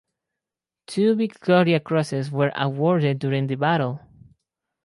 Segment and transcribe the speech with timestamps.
[0.87, 3.99] Two Victoria Crosses were awarded during the battle.